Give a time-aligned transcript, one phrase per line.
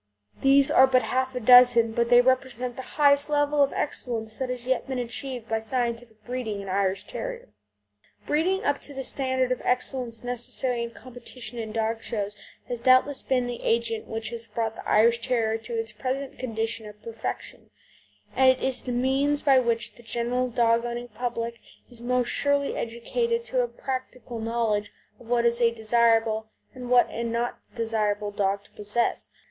[0.41, 4.49] These are but half a dozen, but they represent the highest level of excellence that
[4.49, 7.53] has yet been achieved by scientific breeding in Irish Terrier type.
[8.25, 12.35] Breeding up to the standard of excellence necessary in competition in dog shows
[12.67, 16.87] has doubtless been the agent which has brought the Irish Terrier to its present condition
[16.87, 17.69] of perfection,
[18.35, 21.59] and it is the means by which the general dog owning public
[21.91, 27.07] is most surely educated to a practical knowledge of what is a desirable and what
[27.11, 29.29] an undesirable dog to possess.